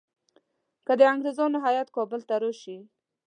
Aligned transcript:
که 0.85 0.93
د 0.99 1.01
انګریزانو 1.13 1.57
هیات 1.65 1.87
کابل 1.97 2.21
ته 2.27 2.35
راشي. 2.43 2.77